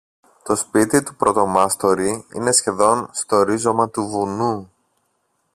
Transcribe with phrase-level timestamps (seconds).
[0.43, 4.71] Το σπίτι του πρωτομάστορη είναι σχεδόν στο ρίζωμα του βουνού